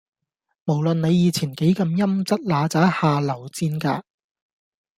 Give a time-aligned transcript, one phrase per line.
[0.65, 4.03] 無論你以前幾咁陰騭嗱喳下流賤格